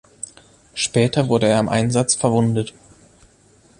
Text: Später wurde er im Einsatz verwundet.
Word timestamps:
Später 0.73 1.29
wurde 1.29 1.47
er 1.47 1.59
im 1.59 1.69
Einsatz 1.69 2.15
verwundet. 2.15 2.73